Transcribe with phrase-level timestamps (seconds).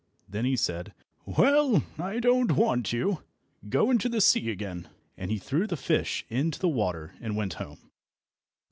[0.27, 0.95] Then he said,
[1.27, 3.21] "Well, I don't want you.
[3.69, 7.53] Go into the sea again," and he threw the fish into the water and went
[7.61, 7.91] home.